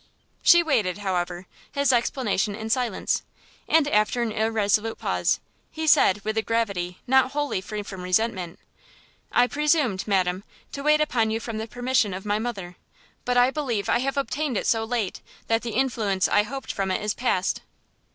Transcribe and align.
She 0.41 0.63
waited, 0.63 0.97
however, 0.97 1.45
his 1.71 1.93
explanation 1.93 2.55
in 2.55 2.71
silence; 2.71 3.21
and, 3.69 3.87
after 3.87 4.23
an 4.23 4.31
irresolute 4.31 4.97
pause, 4.97 5.39
he 5.69 5.85
said, 5.85 6.21
with 6.25 6.39
a 6.39 6.41
gravity 6.41 6.97
not 7.05 7.33
wholly 7.33 7.61
free 7.61 7.83
from 7.83 8.01
resentment, 8.01 8.57
"I 9.31 9.45
presumed, 9.45 10.07
madam, 10.07 10.43
to 10.71 10.81
wait 10.81 11.01
upon 11.01 11.29
you 11.29 11.39
from 11.39 11.59
the 11.59 11.67
permission 11.67 12.15
of 12.15 12.25
my 12.25 12.39
mother; 12.39 12.77
but 13.25 13.37
I 13.37 13.51
believe 13.51 13.89
I 13.89 13.99
have 13.99 14.17
obtained 14.17 14.57
it 14.57 14.65
so 14.65 14.83
late, 14.85 15.21
that 15.45 15.61
the 15.61 15.75
influence 15.75 16.27
I 16.27 16.41
hoped 16.41 16.71
from 16.73 16.89
it 16.89 16.99
is 17.03 17.13
past!" 17.13 17.61